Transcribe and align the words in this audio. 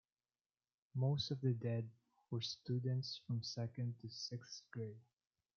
Most 0.95 1.29
of 1.29 1.41
the 1.41 1.53
dead 1.53 1.87
were 2.31 2.41
students 2.41 3.21
from 3.27 3.43
second 3.43 3.93
to 4.01 4.09
sixth 4.09 4.63
grade. 4.71 4.97